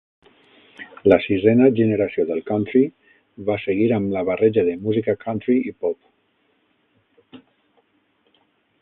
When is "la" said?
1.11-1.17, 4.17-4.25